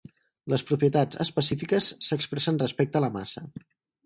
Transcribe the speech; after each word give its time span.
Les 0.53 0.61
propietats 0.69 1.19
"específiques" 1.25 1.91
s'expressen 2.09 2.59
respecte 2.65 3.01
a 3.03 3.05
la 3.07 3.13
massa. 3.21 3.47